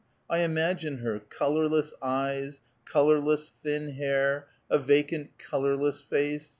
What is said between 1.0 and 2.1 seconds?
her: colorless